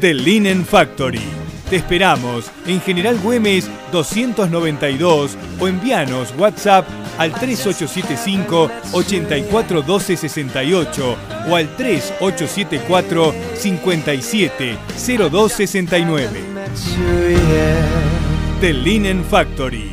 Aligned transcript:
The 0.00 0.14
Linen 0.14 0.64
Factory. 0.64 1.20
Te 1.68 1.76
esperamos 1.76 2.50
en 2.66 2.80
General 2.80 3.18
Güemes 3.18 3.68
292 3.92 5.36
o 5.60 5.68
envíanos 5.68 6.32
WhatsApp 6.38 6.88
al 7.18 7.34
3875 7.34 8.70
841268 8.92 11.16
o 11.50 11.56
al 11.56 11.76
3874 11.76 13.34
570269. 13.56 16.40
The 18.62 18.72
Linen 18.72 19.22
Factory. 19.22 19.92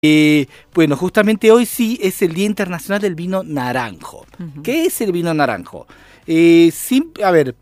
Eh, 0.00 0.46
bueno, 0.72 0.96
justamente 0.96 1.50
hoy 1.50 1.66
sí 1.66 1.98
es 2.00 2.22
el 2.22 2.34
Día 2.34 2.46
Internacional 2.46 3.00
del 3.00 3.16
Vino 3.16 3.42
Naranjo. 3.42 4.24
¿Qué 4.62 4.84
es 4.84 5.00
el 5.00 5.10
vino 5.10 5.34
naranjo? 5.34 5.88
Eh, 6.26 6.72
a 7.24 7.30
ver, 7.30 7.54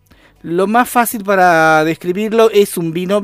lo 0.44 0.66
más 0.66 0.90
fácil 0.90 1.24
para 1.24 1.84
describirlo 1.84 2.50
es 2.50 2.76
un 2.76 2.92
vino, 2.92 3.22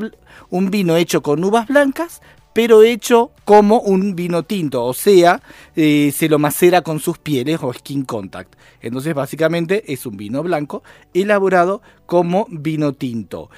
un 0.49 0.71
vino 0.71 0.95
hecho 0.95 1.21
con 1.21 1.43
uvas 1.43 1.67
blancas, 1.67 2.19
pero 2.51 2.81
hecho 2.81 3.29
como 3.45 3.79
un 3.79 4.15
vino 4.15 4.41
tinto, 4.41 4.83
o 4.83 4.93
sea, 4.95 5.39
eh, 5.75 6.11
se 6.13 6.27
lo 6.27 6.39
macera 6.39 6.81
con 6.81 6.99
sus 6.99 7.19
pieles 7.19 7.59
o 7.61 7.71
skin 7.71 8.05
contact. 8.05 8.55
Entonces, 8.81 9.13
básicamente 9.13 9.93
es 9.93 10.07
un 10.07 10.17
vino 10.17 10.41
blanco 10.41 10.81
elaborado 11.13 11.83
como 12.07 12.47
vino 12.49 12.93
tinto. 12.93 13.51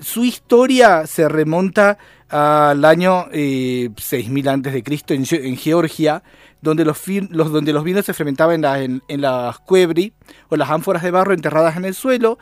Su 0.00 0.24
historia 0.24 1.06
se 1.08 1.28
remonta 1.28 1.98
al 2.28 2.84
año 2.84 3.26
eh, 3.32 3.90
6000 3.96 4.48
antes 4.48 4.72
de 4.72 4.82
Cristo 4.84 5.14
en, 5.14 5.24
en 5.30 5.56
Georgia, 5.56 6.22
donde 6.60 6.84
los, 6.84 7.00
los- 7.30 7.52
donde 7.52 7.72
los 7.72 7.84
vinos 7.84 8.04
se 8.06 8.14
fermentaban 8.14 8.56
en, 8.56 8.62
la- 8.62 8.82
en- 8.82 9.02
en 9.08 9.20
las 9.20 9.58
cuebri 9.58 10.12
o 10.48 10.56
las 10.56 10.70
ánforas 10.70 11.02
de 11.02 11.10
barro 11.10 11.32
enterradas 11.34 11.76
en 11.76 11.84
el 11.84 11.94
suelo. 11.94 12.38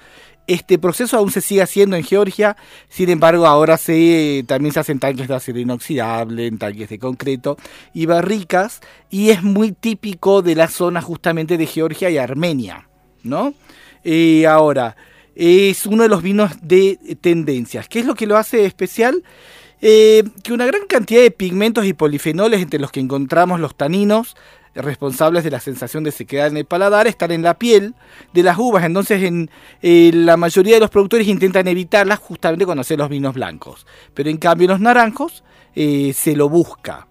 Este 0.48 0.78
proceso 0.78 1.16
aún 1.16 1.32
se 1.32 1.40
sigue 1.40 1.60
haciendo 1.62 1.96
en 1.96 2.04
Georgia, 2.04 2.56
sin 2.88 3.10
embargo 3.10 3.48
ahora 3.48 3.76
se, 3.76 4.44
también 4.46 4.72
se 4.72 4.78
hacen 4.78 5.00
tanques 5.00 5.26
de 5.26 5.34
acero 5.34 5.58
inoxidable, 5.58 6.46
en 6.46 6.58
tanques 6.58 6.88
de 6.88 7.00
concreto 7.00 7.56
y 7.92 8.06
barricas, 8.06 8.80
y 9.10 9.30
es 9.30 9.42
muy 9.42 9.72
típico 9.72 10.42
de 10.42 10.54
la 10.54 10.68
zona 10.68 11.02
justamente 11.02 11.58
de 11.58 11.66
Georgia 11.66 12.10
y 12.10 12.18
Armenia, 12.18 12.88
¿no? 13.24 13.54
Eh, 14.04 14.46
ahora, 14.46 14.96
es 15.34 15.84
uno 15.84 16.04
de 16.04 16.08
los 16.08 16.22
vinos 16.22 16.52
de 16.62 17.18
tendencias. 17.20 17.88
¿Qué 17.88 17.98
es 17.98 18.06
lo 18.06 18.14
que 18.14 18.28
lo 18.28 18.36
hace 18.36 18.66
especial? 18.66 19.24
Eh, 19.82 20.24
que 20.42 20.52
una 20.52 20.66
gran 20.66 20.86
cantidad 20.88 21.20
de 21.20 21.30
pigmentos 21.30 21.84
y 21.84 21.92
polifenoles 21.92 22.62
entre 22.62 22.80
los 22.80 22.90
que 22.90 23.00
encontramos 23.00 23.60
los 23.60 23.74
taninos 23.74 24.36
responsables 24.74 25.44
de 25.44 25.50
la 25.50 25.60
sensación 25.60 26.04
de 26.04 26.12
sequedad 26.12 26.48
en 26.48 26.56
el 26.56 26.64
paladar 26.64 27.06
están 27.06 27.30
en 27.30 27.42
la 27.42 27.54
piel 27.54 27.94
de 28.32 28.42
las 28.42 28.58
uvas. 28.58 28.84
Entonces, 28.84 29.22
en 29.22 29.50
eh, 29.82 30.10
la 30.14 30.36
mayoría 30.36 30.74
de 30.74 30.80
los 30.80 30.90
productores 30.90 31.26
intentan 31.26 31.66
evitarlas 31.68 32.18
justamente 32.18 32.64
cuando 32.64 32.82
hacen 32.82 32.98
los 32.98 33.08
vinos 33.08 33.34
blancos. 33.34 33.86
Pero 34.14 34.30
en 34.30 34.36
cambio, 34.36 34.68
los 34.68 34.80
naranjos 34.80 35.44
eh, 35.74 36.12
se 36.14 36.36
lo 36.36 36.48
busca. 36.48 37.06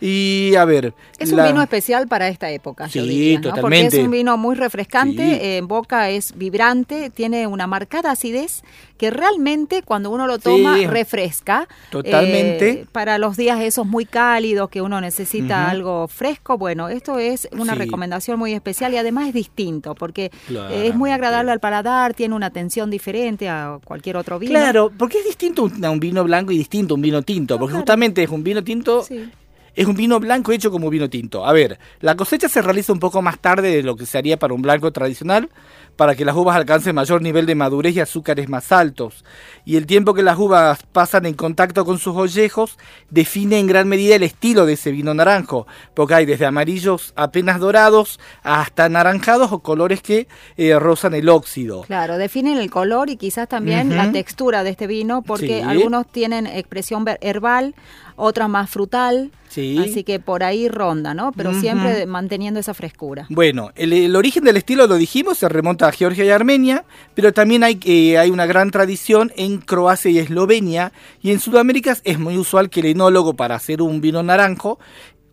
Y 0.00 0.54
a 0.56 0.64
ver. 0.64 0.92
Es 1.18 1.32
un 1.32 1.42
vino 1.42 1.62
especial 1.62 2.06
para 2.06 2.28
esta 2.28 2.50
época, 2.50 2.86
yo 2.88 3.02
Sí, 3.02 3.08
diría, 3.08 3.36
¿no? 3.38 3.42
Porque 3.44 3.60
totalmente. 3.62 3.96
es 3.98 4.04
un 4.04 4.10
vino 4.10 4.36
muy 4.36 4.54
refrescante, 4.54 5.24
Sí. 5.24 5.32
eh, 5.40 5.56
en 5.58 5.68
boca 5.68 6.10
es 6.10 6.36
vibrante, 6.36 7.08
tiene 7.10 7.46
una 7.46 7.66
marcada 7.66 8.10
acidez 8.10 8.62
que 8.98 9.10
realmente 9.10 9.82
cuando 9.82 10.10
uno 10.10 10.26
lo 10.26 10.38
toma 10.38 10.76
Sí. 10.76 10.86
refresca. 10.86 11.68
Totalmente. 11.90 12.70
Eh, 12.70 12.86
para 12.92 13.18
los 13.18 13.36
días 13.36 13.60
esos 13.60 13.86
muy 13.86 14.04
cálidos 14.06 14.68
que 14.70 14.80
uno 14.82 15.00
necesita 15.00 15.70
algo 15.70 16.08
fresco, 16.08 16.58
bueno, 16.58 16.88
esto 16.88 17.18
es 17.18 17.48
una 17.52 17.72
Sí. 17.74 17.78
recomendación 17.78 18.38
muy 18.38 18.52
especial 18.52 18.92
y 18.94 18.98
además 18.98 19.28
es 19.28 19.34
distinto 19.34 19.94
porque 19.94 20.30
Claro. 20.46 20.74
es 20.74 20.94
muy 20.94 21.10
agradable 21.10 21.52
al 21.52 21.60
paladar, 21.60 22.14
tiene 22.14 22.34
una 22.34 22.50
tensión 22.50 22.90
diferente 22.90 23.48
a 23.48 23.78
cualquier 23.84 24.16
otro 24.16 24.38
vino. 24.38 24.50
Claro, 24.52 24.92
porque 24.96 25.18
es 25.18 25.24
distinto 25.24 25.70
a 25.82 25.90
un 25.90 26.00
vino 26.00 26.22
blanco 26.24 26.52
y 26.52 26.58
distinto 26.58 26.94
a 26.94 26.96
un 26.96 27.02
vino 27.02 27.22
tinto. 27.22 27.58
Porque 27.58 27.72
claro. 27.72 27.82
justamente 27.82 28.22
es 28.22 28.30
un 28.30 28.42
vino 28.44 28.62
tinto 28.64 29.02
Sí. 29.02 29.28
Es 29.76 29.86
un 29.86 29.94
vino 29.94 30.18
blanco 30.18 30.52
hecho 30.52 30.70
como 30.70 30.88
vino 30.90 31.08
tinto. 31.10 31.46
A 31.46 31.52
ver, 31.52 31.78
la 32.00 32.16
cosecha 32.16 32.48
se 32.48 32.62
realiza 32.62 32.92
un 32.94 32.98
poco 32.98 33.20
más 33.20 33.38
tarde 33.38 33.68
de 33.76 33.82
lo 33.82 33.94
que 33.94 34.06
se 34.06 34.16
haría 34.16 34.38
para 34.38 34.54
un 34.54 34.62
blanco 34.62 34.90
tradicional, 34.90 35.50
para 35.96 36.14
que 36.14 36.24
las 36.24 36.34
uvas 36.34 36.56
alcancen 36.56 36.94
mayor 36.94 37.20
nivel 37.22 37.44
de 37.46 37.54
madurez 37.54 37.94
y 37.94 38.00
azúcares 38.00 38.48
más 38.48 38.72
altos. 38.72 39.24
Y 39.66 39.76
el 39.76 39.86
tiempo 39.86 40.14
que 40.14 40.22
las 40.22 40.38
uvas 40.38 40.82
pasan 40.92 41.26
en 41.26 41.34
contacto 41.34 41.84
con 41.84 41.98
sus 41.98 42.16
ollejos 42.16 42.78
define 43.10 43.58
en 43.58 43.66
gran 43.66 43.86
medida 43.88 44.14
el 44.16 44.22
estilo 44.22 44.64
de 44.66 44.74
ese 44.74 44.90
vino 44.92 45.12
naranjo, 45.12 45.66
porque 45.94 46.14
hay 46.14 46.26
desde 46.26 46.46
amarillos 46.46 47.12
apenas 47.16 47.60
dorados 47.60 48.18
hasta 48.42 48.86
anaranjados 48.86 49.52
o 49.52 49.60
colores 49.60 50.00
que 50.02 50.26
eh, 50.56 50.78
rozan 50.78 51.14
el 51.14 51.28
óxido. 51.28 51.82
Claro, 51.82 52.16
definen 52.18 52.58
el 52.58 52.70
color 52.70 53.10
y 53.10 53.16
quizás 53.16 53.48
también 53.48 53.94
la 53.94 54.10
textura 54.10 54.64
de 54.64 54.70
este 54.70 54.86
vino, 54.86 55.22
porque 55.22 55.60
Sí. 55.60 55.68
algunos 55.68 56.06
tienen 56.06 56.46
expresión 56.46 57.04
herbal, 57.20 57.74
otros 58.16 58.48
más 58.48 58.70
frutal, 58.70 59.30
Sí. 59.48 59.65
Así 59.78 60.04
que 60.04 60.20
por 60.20 60.42
ahí 60.42 60.68
ronda, 60.68 61.14
¿no? 61.14 61.32
Pero 61.32 61.52
siempre 61.54 62.06
manteniendo 62.06 62.60
esa 62.60 62.74
frescura. 62.74 63.26
Bueno, 63.30 63.70
el, 63.74 63.92
el 63.92 64.16
origen 64.16 64.44
del 64.44 64.56
estilo, 64.56 64.86
lo 64.86 64.96
dijimos, 64.96 65.38
se 65.38 65.48
remonta 65.48 65.88
a 65.88 65.92
Georgia 65.92 66.24
y 66.24 66.30
Armenia, 66.30 66.84
pero 67.14 67.32
también 67.32 67.64
hay, 67.64 67.78
eh, 67.84 68.18
hay 68.18 68.30
una 68.30 68.46
gran 68.46 68.70
tradición 68.70 69.32
en 69.36 69.58
Croacia 69.58 70.10
y 70.10 70.18
Eslovenia, 70.18 70.92
y 71.22 71.30
en 71.30 71.40
Sudamérica 71.40 71.96
es 72.04 72.18
muy 72.18 72.36
usual 72.36 72.70
que 72.70 72.80
el 72.80 72.86
enólogo 72.86 73.34
para 73.34 73.54
hacer 73.54 73.82
un 73.82 74.00
vino 74.00 74.22
naranjo 74.22 74.78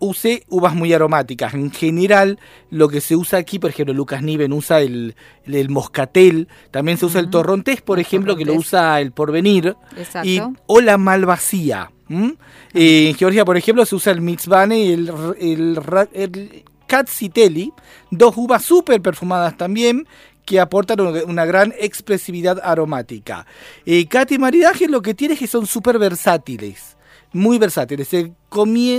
use 0.04 0.44
uvas 0.50 0.76
muy 0.76 0.92
aromáticas. 0.94 1.54
En 1.54 1.72
general, 1.72 2.38
lo 2.70 2.90
que 2.90 3.00
se 3.00 3.16
usa 3.16 3.40
aquí, 3.40 3.58
por 3.58 3.70
ejemplo, 3.70 3.94
Lucas 3.94 4.22
Niven 4.22 4.52
usa 4.52 4.82
el, 4.82 5.16
el, 5.46 5.56
el 5.56 5.70
moscatel, 5.70 6.50
también 6.72 6.98
se 6.98 7.06
usa 7.06 7.22
el 7.22 7.30
torrontés, 7.30 7.82
por 7.82 8.00
El 8.00 8.06
ejemplo, 8.06 8.36
que 8.36 8.44
lo 8.44 8.54
usa 8.54 9.00
el 9.00 9.14
porvenir, 9.14 9.76
Exacto. 9.96 10.28
y, 10.28 10.42
o 10.68 10.82
la 10.82 10.98
malvasía. 10.98 11.93
¿M? 12.10 12.36
Eh, 12.74 13.10
en 13.10 13.16
Georgia, 13.16 13.46
por 13.46 13.58
ejemplo, 13.58 13.86
se 13.86 13.96
usa 13.96 14.12
el 14.12 14.22
mitzvane 14.22 14.80
y 14.80 14.92
el, 14.94 15.12
el, 15.40 15.80
el 16.14 16.64
katsiteli, 16.88 17.74
dos 18.12 18.36
uvas 18.38 18.64
súper 18.64 19.02
perfumadas 19.02 19.58
también, 19.58 20.08
que 20.46 20.60
aportan 20.60 21.00
una 21.00 21.46
gran 21.46 21.74
expresividad 21.80 22.60
aromática. 22.64 23.46
Eh, 23.86 24.08
Cat 24.08 24.32
y 24.32 24.38
maridaje 24.38 24.88
lo 24.88 25.02
que 25.02 25.14
tiene 25.14 25.36
es 25.36 25.40
que 25.40 25.48
son 25.48 25.66
súper 25.66 25.98
versátiles. 25.98 26.98
Muy 27.32 27.58
versátiles. 27.58 28.08
Se, 28.08 28.32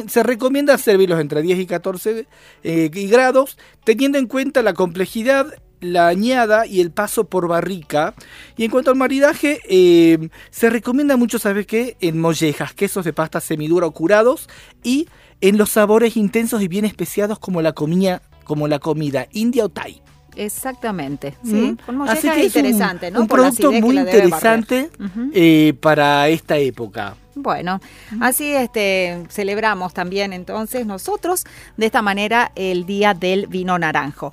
se 0.09 0.23
recomienda 0.23 0.77
servirlos 0.77 1.21
entre 1.21 1.43
10 1.43 1.59
y 1.61 1.67
14 1.67 2.27
eh, 2.65 2.91
grados, 3.09 3.57
teniendo 3.85 4.19
en 4.19 4.27
cuenta 4.27 4.62
la 4.62 4.75
complejidad, 4.75 5.55
la 5.93 6.09
añada 6.09 6.67
y 6.67 6.81
el 6.81 6.91
paso 6.91 7.25
por 7.25 7.49
barrica. 7.49 8.15
Y 8.57 8.65
en 8.65 8.71
cuanto 8.71 8.91
al 8.91 8.97
maridaje, 8.97 9.61
eh, 9.69 10.29
se 10.51 10.71
recomienda 10.71 11.17
mucho, 11.17 11.39
¿sabes 11.39 11.67
qué? 11.67 11.97
En 12.01 12.21
mollejas, 12.21 12.73
quesos 12.75 13.05
de 13.05 13.13
pasta 13.13 13.41
semidura 13.41 13.87
o 13.87 13.91
curados 13.93 14.49
y 14.83 15.09
en 15.41 15.59
los 15.59 15.71
sabores 15.71 16.17
intensos 16.17 16.63
y 16.63 16.69
bien 16.69 16.85
especiados 16.85 17.39
como 17.39 17.61
la 17.63 17.73
comida, 17.73 18.23
como 18.45 18.67
la 18.69 18.79
comida 18.79 19.27
india 19.33 19.65
o 19.65 19.69
thai. 19.69 20.01
Exactamente, 20.37 21.37
sí. 21.45 21.53
¿Mm? 21.55 21.77
Con 21.87 22.09
Así 22.09 22.29
que 22.29 22.47
es 22.47 22.55
un- 22.57 22.65
interesante, 22.67 23.11
¿no? 23.11 23.21
Un 23.21 23.29
producto 23.29 23.71
muy 23.73 23.99
interesante 23.99 24.91
eh, 25.33 25.75
para 25.81 26.29
esta 26.29 26.57
época. 26.57 27.17
Bueno, 27.37 27.81
así 28.21 28.53
este 28.53 29.25
celebramos 29.29 29.93
también 29.93 30.33
entonces 30.33 30.87
nosotros 30.87 31.45
de 31.77 31.87
esta 31.87 32.01
manera 32.01 32.53
el 32.55 32.87
Día 32.87 33.13
del 33.15 33.49
Vino 33.49 33.77
Naranjo. 33.79 34.33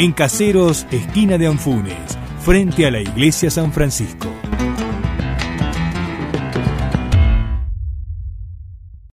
En 0.00 0.12
Caseros, 0.12 0.86
esquina 0.90 1.36
de 1.36 1.46
Anfunes, 1.46 2.16
frente 2.42 2.86
a 2.86 2.90
la 2.90 3.02
iglesia 3.02 3.50
San 3.50 3.70
Francisco. 3.70 4.28